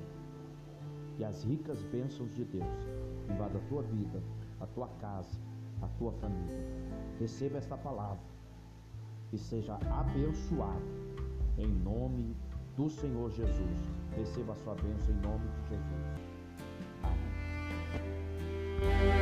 Que 1.16 1.24
as 1.24 1.44
ricas 1.44 1.82
bênçãos 1.84 2.34
de 2.34 2.44
Deus 2.44 2.88
invada 3.30 3.58
a 3.58 3.62
tua 3.70 3.84
vida, 3.84 4.22
a 4.60 4.66
tua 4.68 4.88
casa, 5.00 5.40
a 5.82 5.88
tua 6.00 6.12
família. 6.14 6.66
Receba 7.20 7.58
esta 7.58 7.78
palavra 7.78 8.24
e 9.32 9.38
seja 9.38 9.76
abençoado 9.76 10.82
em 11.58 11.68
nome 11.68 12.36
do 12.76 12.90
Senhor 12.90 13.32
Jesus 13.32 13.94
Receba 14.16 14.54
a 14.54 14.56
sua 14.56 14.76
bênção 14.76 15.14
em 15.16 15.22
nome 15.22 15.48
de 15.48 15.70
Jesus. 15.70 15.84
Amém. 17.04 19.13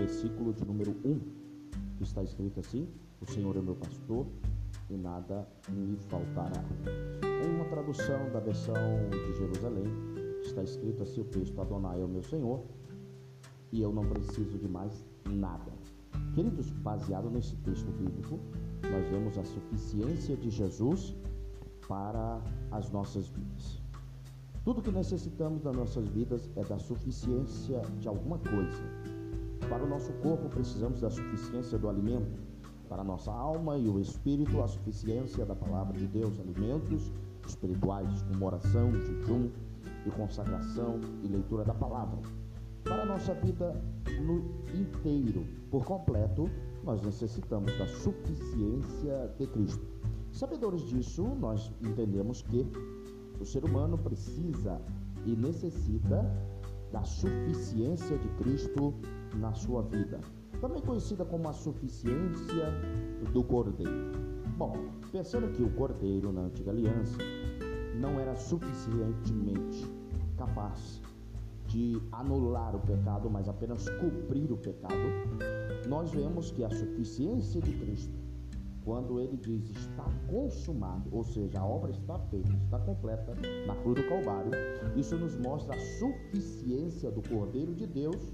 Versículo 0.00 0.54
de 0.54 0.64
número 0.64 0.96
1, 1.04 1.20
que 1.98 2.02
está 2.04 2.22
escrito 2.22 2.60
assim: 2.60 2.88
O 3.20 3.26
Senhor 3.26 3.54
é 3.56 3.60
meu 3.60 3.76
pastor 3.76 4.26
e 4.88 4.96
nada 4.96 5.46
me 5.68 5.96
faltará. 6.08 6.64
Em 7.22 7.54
uma 7.54 7.66
tradução 7.66 8.30
da 8.32 8.40
versão 8.40 8.74
de 9.10 9.38
Jerusalém, 9.38 9.84
está 10.42 10.62
escrito 10.62 11.02
assim: 11.02 11.20
O 11.20 11.24
texto 11.24 11.60
Adonai 11.60 12.00
é 12.00 12.04
o 12.04 12.08
meu 12.08 12.22
Senhor 12.22 12.62
e 13.72 13.82
eu 13.82 13.92
não 13.92 14.04
preciso 14.06 14.58
de 14.58 14.68
mais 14.68 15.04
nada. 15.28 15.70
Queridos, 16.34 16.70
baseado 16.70 17.30
nesse 17.30 17.54
texto 17.56 17.90
bíblico, 17.92 18.40
nós 18.90 19.06
vemos 19.08 19.36
a 19.36 19.44
suficiência 19.44 20.36
de 20.36 20.48
Jesus 20.48 21.14
para 21.86 22.40
as 22.70 22.90
nossas 22.90 23.28
vidas. 23.28 23.80
Tudo 24.64 24.82
que 24.82 24.90
necessitamos 24.90 25.62
nas 25.62 25.74
nossas 25.74 26.08
vidas 26.08 26.48
é 26.56 26.64
da 26.64 26.78
suficiência 26.78 27.82
de 27.98 28.08
alguma 28.08 28.38
coisa. 28.38 28.99
Para 29.70 29.84
o 29.84 29.88
nosso 29.88 30.12
corpo, 30.14 30.48
precisamos 30.48 31.00
da 31.00 31.08
suficiência 31.08 31.78
do 31.78 31.88
alimento. 31.88 32.40
Para 32.88 33.02
a 33.02 33.04
nossa 33.04 33.30
alma 33.30 33.78
e 33.78 33.88
o 33.88 34.00
espírito, 34.00 34.60
a 34.60 34.66
suficiência 34.66 35.46
da 35.46 35.54
palavra 35.54 35.96
de 35.96 36.08
Deus, 36.08 36.40
alimentos 36.40 37.12
espirituais, 37.46 38.20
como 38.22 38.46
oração, 38.46 38.90
jejum 38.92 39.48
e 40.04 40.10
consagração 40.10 41.00
e 41.22 41.28
leitura 41.28 41.64
da 41.64 41.72
palavra. 41.72 42.18
Para 42.82 43.02
a 43.02 43.06
nossa 43.06 43.32
vida 43.34 43.80
no 44.20 44.42
inteiro, 44.74 45.46
por 45.70 45.84
completo, 45.84 46.50
nós 46.82 47.00
necessitamos 47.02 47.78
da 47.78 47.86
suficiência 47.86 49.32
de 49.38 49.46
Cristo. 49.46 49.86
Sabedores 50.32 50.82
disso, 50.82 51.22
nós 51.38 51.70
entendemos 51.80 52.42
que 52.42 52.66
o 53.40 53.44
ser 53.44 53.64
humano 53.64 53.96
precisa 53.96 54.80
e 55.24 55.30
necessita 55.30 56.28
da 56.90 57.04
suficiência 57.04 58.18
de 58.18 58.28
Cristo 58.30 58.94
na 59.36 59.52
sua 59.54 59.82
vida, 59.82 60.20
também 60.60 60.82
conhecida 60.82 61.24
como 61.24 61.48
a 61.48 61.52
suficiência 61.52 62.66
do 63.32 63.42
Cordeiro. 63.44 64.12
Bom, 64.56 64.72
pensando 65.10 65.50
que 65.52 65.62
o 65.62 65.70
Cordeiro 65.70 66.32
na 66.32 66.42
antiga 66.42 66.70
aliança 66.70 67.18
não 67.94 68.18
era 68.20 68.34
suficientemente 68.34 69.90
capaz 70.36 71.00
de 71.66 72.00
anular 72.12 72.74
o 72.74 72.80
pecado, 72.80 73.30
mas 73.30 73.48
apenas 73.48 73.88
cobrir 73.88 74.50
o 74.50 74.56
pecado, 74.56 74.94
nós 75.88 76.10
vemos 76.10 76.50
que 76.50 76.64
a 76.64 76.70
suficiência 76.70 77.60
de 77.60 77.72
Cristo 77.78 78.20
quando 78.84 79.20
ele 79.20 79.36
diz 79.36 79.70
está 79.70 80.04
consumado, 80.28 81.08
ou 81.12 81.22
seja, 81.22 81.60
a 81.60 81.64
obra 81.64 81.90
está 81.90 82.18
feita, 82.18 82.50
está 82.64 82.78
completa 82.78 83.34
na 83.66 83.76
cruz 83.76 84.02
do 84.02 84.08
Calvário, 84.08 84.50
isso 84.96 85.16
nos 85.16 85.36
mostra 85.36 85.76
a 85.76 85.80
suficiência 85.98 87.10
do 87.10 87.22
Cordeiro 87.28 87.74
de 87.74 87.86
Deus 87.86 88.32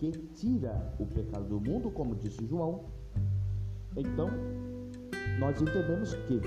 que 0.00 0.10
tira 0.34 0.94
o 0.98 1.04
pecado 1.04 1.44
do 1.44 1.60
mundo, 1.60 1.90
como 1.90 2.14
disse 2.14 2.46
João. 2.46 2.86
Então, 3.94 4.30
nós 5.38 5.60
entendemos 5.60 6.14
que 6.14 6.40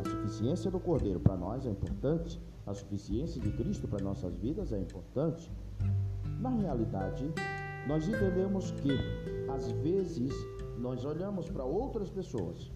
a 0.00 0.08
suficiência 0.08 0.70
do 0.70 0.80
Cordeiro 0.80 1.20
para 1.20 1.36
nós 1.36 1.66
é 1.66 1.70
importante, 1.70 2.40
a 2.66 2.72
suficiência 2.72 3.38
de 3.42 3.52
Cristo 3.52 3.86
para 3.86 4.02
nossas 4.02 4.34
vidas 4.38 4.72
é 4.72 4.78
importante. 4.78 5.52
Na 6.40 6.48
realidade, 6.48 7.30
nós 7.86 8.08
entendemos 8.08 8.70
que 8.70 8.98
às 9.50 9.70
vezes 9.70 10.32
nós 10.78 11.04
olhamos 11.04 11.50
para 11.50 11.62
outras 11.62 12.08
pessoas 12.08 12.72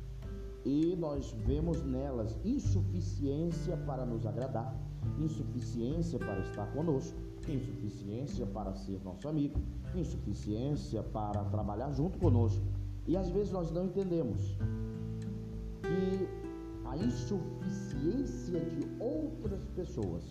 e 0.63 0.95
nós 0.97 1.35
vemos 1.47 1.83
nelas 1.83 2.39
insuficiência 2.45 3.79
para 3.79 4.05
nos 4.05 4.27
agradar, 4.27 4.79
insuficiência 5.19 6.19
para 6.19 6.39
estar 6.41 6.67
conosco, 6.75 7.19
insuficiência 7.53 8.47
para 8.47 8.75
ser 8.75 8.99
nosso 9.05 9.29
amigo, 9.29 9.61
insuficiência 9.95 11.03
para 11.03 11.45
trabalhar 11.45 11.91
junto 11.93 12.19
conosco. 12.19 12.65
E 13.07 13.15
às 13.17 13.29
vezes 13.31 13.53
nós 13.53 13.71
não 13.71 13.87
entendemos 13.87 14.57
que 15.83 16.29
a 16.85 16.97
insuficiência 16.97 18.61
de 18.61 18.87
outras 19.03 19.65
pessoas 19.75 20.25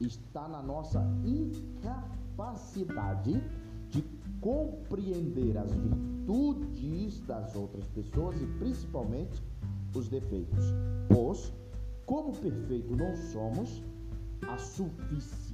está 0.00 0.48
na 0.48 0.62
nossa 0.62 1.04
incapacidade 1.24 3.42
de 3.90 4.02
compreender 4.40 5.58
as 5.58 5.72
virtudes 5.72 7.18
das 7.20 7.56
outras 7.56 7.86
pessoas 7.88 8.40
e 8.40 8.46
principalmente 8.58 9.42
os 9.94 10.08
defeitos. 10.08 10.66
Pois, 11.08 11.52
como 12.06 12.32
perfeito 12.32 12.94
não 12.94 13.16
somos, 13.16 13.82
a 14.46 14.56
suficiência 14.56 15.47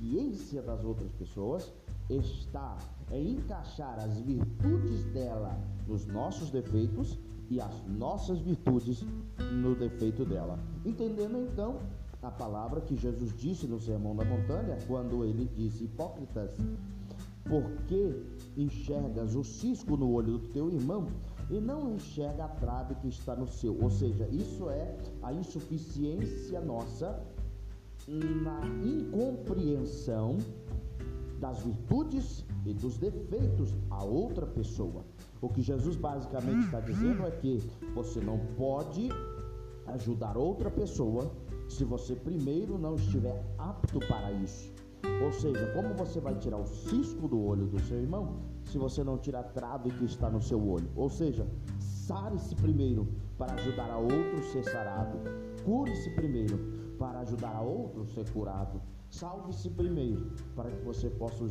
das 0.67 0.85
outras 0.85 1.11
pessoas 1.13 1.73
está 2.11 2.77
em 3.11 3.33
encaixar 3.33 3.99
as 3.99 4.19
virtudes 4.19 5.05
dela 5.13 5.59
nos 5.89 6.07
nossos 6.07 6.51
defeitos 6.51 7.19
e 7.51 7.61
as 7.61 7.87
nossas 7.87 8.39
virtudes 8.41 9.05
no 9.53 9.75
defeito 9.75 10.25
dela. 10.25 10.59
Entendendo 10.85 11.39
então 11.39 11.79
a 12.23 12.31
palavra 12.31 12.81
que 12.81 12.97
Jesus 12.97 13.35
disse 13.37 13.67
no 13.67 13.81
Sermão 13.81 14.15
da 14.15 14.25
Montanha, 14.25 14.79
quando 14.87 15.25
ele 15.25 15.47
disse: 15.57 15.85
Hipócritas, 15.85 16.53
por 17.45 17.63
que 17.87 18.23
enxergas 18.57 19.35
o 19.35 19.45
cisco 19.45 19.97
no 19.97 20.11
olho 20.13 20.39
do 20.39 20.49
teu 20.49 20.71
irmão 20.71 21.07
e 21.51 21.61
não 21.61 21.95
enxerga 21.95 22.45
a 22.45 22.49
trave 22.49 22.95
que 22.97 23.09
está 23.09 23.35
no 23.35 23.49
seu? 23.49 23.79
Ou 23.83 23.91
seja, 23.91 24.27
isso 24.29 24.69
é 24.71 24.97
a 25.23 25.33
insuficiência 25.33 26.61
nossa 26.61 27.23
na 28.09 28.61
incompreensão 28.85 30.39
das 31.41 31.61
virtudes 31.61 32.45
e 32.65 32.73
dos 32.73 32.99
defeitos 32.99 33.75
a 33.91 34.03
outra 34.05 34.47
pessoa. 34.47 35.05
O 35.41 35.49
que 35.49 35.61
Jesus 35.61 35.97
basicamente 35.97 36.65
está 36.65 36.81
dizendo 36.81 37.23
é 37.25 37.31
que 37.31 37.63
você 37.95 38.21
não 38.21 38.39
pode 38.57 39.11
ajudar 39.87 40.37
outra 40.37 40.71
pessoa 40.71 41.31
se 41.69 41.85
você 41.85 42.15
primeiro 42.15 42.79
não 42.79 42.95
estiver 42.95 43.45
apto 43.59 43.99
para 44.01 44.33
isso. 44.33 44.73
Ou 45.23 45.31
seja, 45.33 45.71
como 45.75 45.95
você 45.95 46.19
vai 46.19 46.35
tirar 46.37 46.57
o 46.57 46.67
cisco 46.67 47.29
do 47.29 47.39
olho 47.39 47.67
do 47.67 47.79
seu 47.81 47.99
irmão 47.99 48.37
se 48.65 48.79
você 48.79 49.05
não 49.05 49.19
tira 49.19 49.41
a 49.41 49.43
trave 49.43 49.91
que 49.91 50.05
está 50.07 50.31
no 50.31 50.41
seu 50.41 50.67
olho? 50.67 50.89
Ou 50.97 51.11
seja, 51.11 51.47
sare-se 51.79 52.55
primeiro 52.55 53.07
para 53.37 53.53
ajudar 53.55 53.91
a 53.91 53.99
outro 53.99 54.43
ser 54.51 54.65
sarado. 54.65 55.19
Cure-se 55.65 56.11
primeiro 56.11 56.84
para 57.05 57.21
ajudar 57.21 57.55
a 57.55 57.61
outro 57.61 58.07
ser 58.07 58.27
curado. 58.31 58.81
Salve-se 59.11 59.69
primeiro, 59.69 60.33
para 60.57 60.71
que 60.71 60.83
você 60.83 61.11
possa 61.11 61.45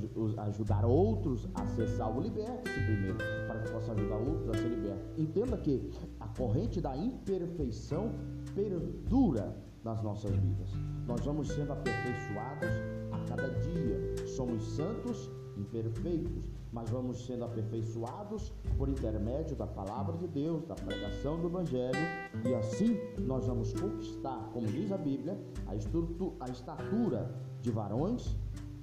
ajudar 0.47 0.83
outros 0.83 1.47
a 1.53 1.67
ser 1.67 1.87
salvo. 1.89 2.21
Liberte-se 2.21 2.79
primeiro, 2.79 3.17
para 3.47 3.59
que 3.59 3.71
possa 3.71 3.91
ajudar 3.91 4.17
outros 4.17 4.49
a 4.49 4.53
ser 4.53 4.69
liberto. 4.69 5.21
Entenda 5.21 5.55
que 5.57 5.91
a 6.19 6.27
corrente 6.29 6.81
da 6.81 6.97
imperfeição 6.97 8.11
perdura 8.55 9.55
nas 9.83 10.01
nossas 10.01 10.35
vidas. 10.35 10.71
Nós 11.05 11.23
vamos 11.23 11.49
sendo 11.49 11.71
aperfeiçoados 11.71 12.69
a 13.11 13.19
cada 13.29 13.47
dia. 13.59 14.27
Somos 14.35 14.63
santos, 14.75 15.29
imperfeitos, 15.57 16.49
mas 16.71 16.89
vamos 16.89 17.25
sendo 17.25 17.45
aperfeiçoados 17.45 18.51
por 18.77 18.89
intermédio 18.89 19.55
da 19.55 19.67
palavra 19.67 20.17
de 20.17 20.27
Deus, 20.27 20.65
da 20.65 20.75
pregação 20.75 21.39
do 21.39 21.47
Evangelho, 21.47 21.99
e 22.45 22.53
assim 22.55 22.97
nós 23.19 23.45
vamos 23.45 23.73
conquistar, 23.73 24.49
como 24.53 24.67
diz 24.67 24.91
a 24.91 24.97
Bíblia, 24.97 25.37
a, 25.67 26.45
a 26.45 26.49
estatura 26.49 27.33
de 27.61 27.71
varões 27.71 28.35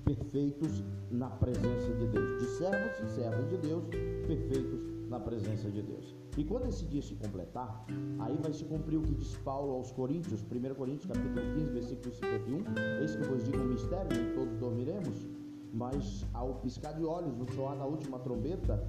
perfeitos 0.05 0.83
na 1.11 1.29
presença 1.29 1.93
de 1.95 2.07
Deus, 2.07 2.41
de 2.41 2.47
servos 2.47 2.99
e 3.01 3.15
servas 3.15 3.49
de 3.49 3.57
Deus 3.59 3.85
perfeitos 4.27 4.81
na 5.09 5.19
presença 5.19 5.69
de 5.71 5.83
Deus. 5.83 6.15
E 6.39 6.45
quando 6.45 6.69
esse 6.69 6.85
dia 6.87 7.03
se 7.03 7.15
completar, 7.17 7.85
aí 8.21 8.37
vai 8.41 8.53
se 8.53 8.65
cumprir 8.65 8.97
o 8.97 9.03
que 9.03 9.15
diz 9.15 9.37
Paulo 9.39 9.73
aos 9.73 9.91
Coríntios, 9.91 10.43
1 10.43 10.75
Coríntios 10.75 11.07
capítulo 11.07 11.55
15, 11.55 11.73
versículo 11.73 12.15
51, 12.15 12.65
eis 13.01 13.17
que 13.17 13.23
vos 13.25 13.45
digo 13.45 13.59
um 13.59 13.67
mistério, 13.67 14.09
nem 14.17 14.33
todos 14.33 14.57
dormiremos, 14.59 15.29
mas 15.73 16.27
ao 16.33 16.55
piscar 16.55 16.93
de 16.93 17.05
olhos, 17.05 17.37
no 17.37 17.51
soar 17.53 17.77
da 17.77 17.85
última 17.85 18.19
trombeta, 18.19 18.83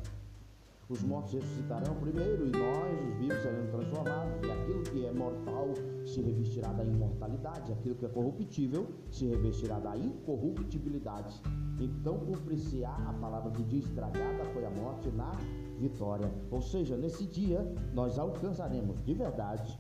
os 0.92 1.02
mortos 1.04 1.32
ressuscitarão 1.32 1.96
primeiro 1.96 2.46
e 2.48 2.52
nós, 2.52 3.00
os 3.08 3.16
vivos, 3.18 3.42
seremos 3.42 3.72
transformados. 3.72 4.46
E 4.46 4.52
aquilo 4.52 4.84
que 4.84 5.06
é 5.06 5.12
mortal 5.14 5.70
se 6.06 6.22
revestirá 6.22 6.74
da 6.74 6.84
imortalidade, 6.84 7.72
aquilo 7.72 7.96
que 7.96 8.06
é 8.06 8.10
corruptível 8.10 8.90
se 9.10 9.26
revestirá 9.26 9.80
da 9.80 9.96
incorruptibilidade. 9.96 11.42
Então 11.80 12.20
cumprir-se-á 12.20 12.94
a 13.08 13.14
palavra 13.14 13.52
que 13.52 13.64
diz: 13.64 13.86
estragada 13.86 14.44
foi 14.54 14.66
a 14.66 14.70
morte 14.70 15.10
na 15.12 15.32
vitória. 15.80 16.30
Ou 16.52 16.62
seja, 16.62 16.98
nesse 16.98 17.26
dia 17.26 17.66
nós 17.94 18.20
alcançaremos 18.20 19.02
de 19.06 19.14
verdade 19.14 19.80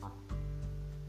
a 0.00 0.10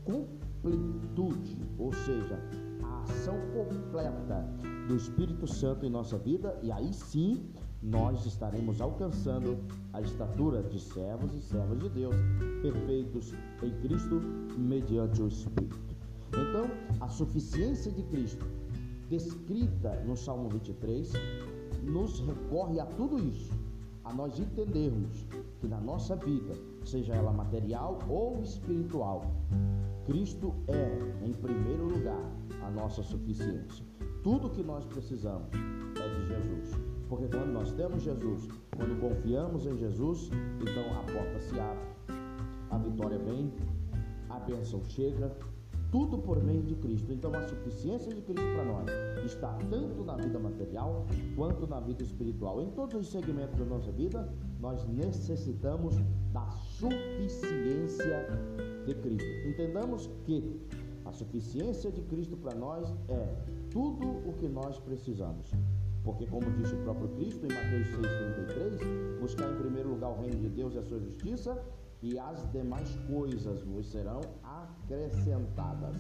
completude, 0.03 1.65
ou 1.79 1.93
seja, 1.93 2.37
a 2.83 3.03
ação 3.03 3.35
completa 3.53 4.45
do 4.87 4.95
Espírito 4.95 5.45
Santo 5.45 5.85
em 5.85 5.89
nossa 5.89 6.17
vida 6.17 6.57
e 6.63 6.71
aí 6.71 6.93
sim 6.93 7.51
nós 7.83 8.25
estaremos 8.25 8.79
alcançando 8.79 9.57
a 9.91 10.01
estatura 10.01 10.63
de 10.63 10.79
servos 10.79 11.33
e 11.33 11.41
servas 11.41 11.77
de 11.79 11.89
Deus, 11.89 12.15
perfeitos 12.61 13.33
em 13.61 13.71
Cristo, 13.81 14.21
mediante 14.57 15.21
o 15.21 15.27
Espírito. 15.27 15.77
Então, 16.29 16.69
a 17.01 17.09
suficiência 17.09 17.91
de 17.91 18.01
Cristo, 18.03 18.45
descrita 19.09 20.01
no 20.05 20.15
Salmo 20.15 20.49
23, 20.49 21.13
nos 21.83 22.19
recorre 22.21 22.79
a 22.79 22.85
tudo 22.85 23.19
isso, 23.19 23.51
a 24.03 24.13
nós 24.13 24.39
entendermos 24.39 25.25
que 25.59 25.67
na 25.67 25.79
nossa 25.79 26.15
vida, 26.15 26.53
seja 26.85 27.13
ela 27.13 27.31
material 27.31 27.99
ou 28.09 28.41
espiritual, 28.41 29.25
Cristo 30.05 30.53
é, 30.67 31.25
em 31.25 31.33
primeiro 31.33 31.85
lugar, 31.85 32.31
a 32.63 32.71
nossa 32.71 33.03
suficiência. 33.03 33.85
Tudo 34.23 34.49
que 34.49 34.63
nós 34.63 34.85
precisamos 34.85 35.47
é 35.53 36.19
de 36.19 36.27
Jesus. 36.27 36.75
Porque 37.09 37.27
quando 37.27 37.53
nós 37.53 37.71
temos 37.71 38.03
Jesus, 38.03 38.47
quando 38.75 38.99
confiamos 38.99 39.65
em 39.65 39.77
Jesus, 39.77 40.29
então 40.61 40.83
a 40.99 41.03
porta 41.03 41.39
se 41.39 41.57
abre, 41.59 41.87
a 42.69 42.77
vitória 42.77 43.17
vem, 43.17 43.53
a 44.29 44.39
bênção 44.39 44.83
chega, 44.83 45.31
tudo 45.91 46.17
por 46.17 46.43
meio 46.43 46.61
de 46.63 46.75
Cristo. 46.75 47.13
Então 47.13 47.33
a 47.33 47.41
suficiência 47.47 48.13
de 48.13 48.21
Cristo 48.21 48.43
para 48.53 48.65
nós 48.65 48.89
está 49.25 49.57
tanto 49.69 50.03
na 50.03 50.15
vida 50.15 50.37
material 50.37 51.05
quanto 51.35 51.65
na 51.65 51.79
vida 51.79 52.03
espiritual. 52.03 52.61
Em 52.61 52.69
todos 52.71 52.95
os 52.95 53.09
segmentos 53.09 53.57
da 53.57 53.65
nossa 53.65 53.91
vida, 53.91 54.29
nós 54.59 54.85
necessitamos 54.87 55.95
da 56.33 56.49
suficiência 56.51 58.27
de 58.85 58.93
Cristo. 58.95 59.47
Entendamos 59.47 60.09
que 60.25 60.59
a 61.05 61.11
suficiência 61.13 61.89
de 61.89 62.01
Cristo 62.01 62.35
para 62.35 62.53
nós 62.53 62.93
é 63.07 63.35
tudo 63.71 64.07
o 64.27 64.33
que 64.33 64.47
nós 64.47 64.79
precisamos. 64.79 65.51
Porque, 66.03 66.25
como 66.25 66.49
disse 66.51 66.73
o 66.73 66.83
próprio 66.83 67.09
Cristo 67.09 67.45
em 67.45 67.53
Mateus 67.53 67.87
6,33, 67.89 69.19
buscar 69.19 69.51
em 69.51 69.57
primeiro 69.57 69.89
lugar 69.89 70.11
o 70.11 70.21
reino 70.21 70.37
de 70.37 70.49
Deus 70.49 70.73
e 70.73 70.77
a 70.77 70.83
sua 70.83 70.99
justiça, 70.99 71.61
e 72.01 72.17
as 72.17 72.49
demais 72.51 72.95
coisas 73.09 73.61
vos 73.63 73.87
serão 73.87 74.21
acrescentadas. 74.43 75.97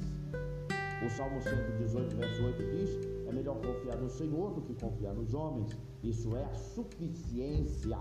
O 1.05 1.09
Salmo 1.09 1.41
118, 1.41 2.15
verso 2.15 2.43
8 2.43 2.63
diz: 2.71 3.27
É 3.27 3.31
melhor 3.31 3.57
confiar 3.57 3.97
no 3.97 4.09
Senhor 4.09 4.53
do 4.53 4.61
que 4.61 4.73
confiar 4.75 5.13
nos 5.13 5.33
homens. 5.33 5.77
Isso 6.03 6.35
é 6.35 6.43
a 6.43 6.53
suficiência 6.53 7.97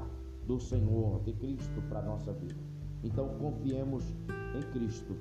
do 0.46 0.60
Senhor, 0.60 1.20
de 1.22 1.32
Cristo, 1.32 1.82
para 1.88 1.98
a 1.98 2.02
nossa 2.02 2.32
vida. 2.32 2.56
Então, 3.02 3.28
confiemos 3.38 4.04
em 4.54 4.62
Cristo 4.72 5.16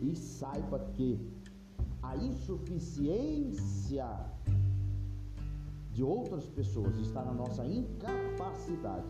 e 0.00 0.14
saiba 0.14 0.78
que 0.94 1.18
a 2.02 2.16
insuficiência 2.16 4.06
de 5.92 6.02
outras 6.02 6.46
pessoas 6.46 6.96
está 6.98 7.22
na 7.24 7.32
nossa 7.32 7.64
incapacidade 7.66 9.06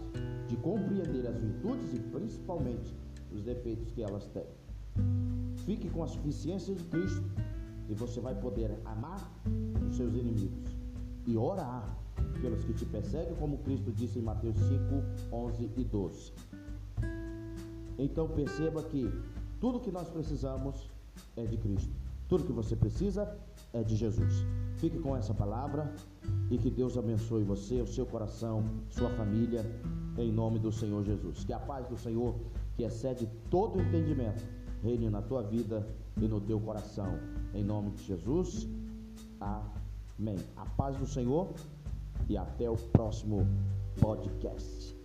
de 0.48 0.56
compreender 0.56 1.26
as 1.26 1.40
virtudes 1.40 1.94
e 1.94 1.98
principalmente 1.98 2.94
os 3.32 3.42
defeitos 3.42 3.90
que 3.92 4.02
elas 4.02 4.26
têm. 4.28 4.46
Fique 5.64 5.88
com 5.88 6.02
a 6.02 6.08
suficiência 6.08 6.74
de 6.74 6.84
Cristo 6.84 7.24
e 7.88 7.94
você 7.94 8.20
vai 8.20 8.34
poder 8.34 8.76
amar 8.84 9.32
os 9.88 9.96
seus 9.96 10.14
inimigos 10.14 10.70
e 11.26 11.36
orar 11.36 11.96
pelos 12.40 12.64
que 12.64 12.74
te 12.74 12.84
perseguem, 12.84 13.34
como 13.36 13.58
Cristo 13.58 13.92
disse 13.92 14.18
em 14.18 14.22
Mateus 14.22 14.56
5, 14.56 15.32
11 15.32 15.70
e 15.76 15.84
12. 15.84 16.32
Então 17.98 18.28
perceba 18.28 18.82
que 18.82 19.08
tudo 19.60 19.80
que 19.80 19.92
nós 19.92 20.08
precisamos 20.08 20.90
é 21.36 21.46
de 21.46 21.56
Cristo. 21.56 22.11
Tudo 22.32 22.44
que 22.44 22.52
você 22.52 22.74
precisa 22.74 23.36
é 23.74 23.82
de 23.82 23.94
Jesus. 23.94 24.42
Fique 24.78 24.98
com 24.98 25.14
essa 25.14 25.34
palavra 25.34 25.94
e 26.50 26.56
que 26.56 26.70
Deus 26.70 26.96
abençoe 26.96 27.44
você, 27.44 27.82
o 27.82 27.86
seu 27.86 28.06
coração, 28.06 28.64
sua 28.88 29.10
família, 29.10 29.60
em 30.16 30.32
nome 30.32 30.58
do 30.58 30.72
Senhor 30.72 31.04
Jesus. 31.04 31.44
Que 31.44 31.52
a 31.52 31.58
paz 31.58 31.86
do 31.88 31.98
Senhor, 31.98 32.34
que 32.74 32.84
excede 32.84 33.28
todo 33.50 33.78
entendimento, 33.78 34.42
reine 34.82 35.10
na 35.10 35.20
tua 35.20 35.42
vida 35.42 35.86
e 36.16 36.26
no 36.26 36.40
teu 36.40 36.58
coração. 36.58 37.18
Em 37.52 37.62
nome 37.62 37.90
de 37.90 38.02
Jesus. 38.02 38.66
Amém. 39.38 40.38
A 40.56 40.64
paz 40.64 40.96
do 40.96 41.06
Senhor 41.06 41.52
e 42.30 42.38
até 42.38 42.70
o 42.70 42.76
próximo 42.76 43.46
podcast. 44.00 45.01